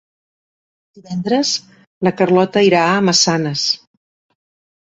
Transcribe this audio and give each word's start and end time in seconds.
Divendres 0.99 1.51
na 2.07 2.13
Carlota 2.23 2.65
irà 2.71 2.81
a 2.97 3.07
Massanes. 3.11 3.67